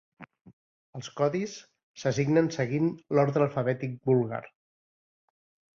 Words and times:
Els 0.99 1.09
codis 1.19 1.53
s'assignen 2.05 2.49
seguint 2.59 2.91
l'ordre 3.19 3.47
alfabètic 3.49 3.97
búlgar. 4.11 4.45